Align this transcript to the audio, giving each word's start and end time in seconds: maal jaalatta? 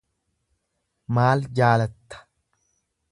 maal 1.17 1.41
jaalatta? 1.59 2.17